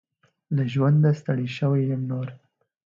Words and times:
له 0.55 0.63
ژونده 0.73 1.11
ستړي 1.19 1.47
شوي 1.57 1.81
يم 1.91 2.01
نور. 2.11 2.27